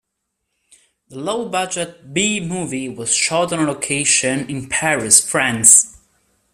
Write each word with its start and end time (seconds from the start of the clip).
The 1.09 1.19
low-budget 1.19 2.11
B-movie 2.11 2.89
was 2.89 3.13
shot 3.13 3.53
on 3.53 3.67
location 3.67 4.49
in 4.49 4.67
Paris, 4.67 5.23
France. 5.23 5.95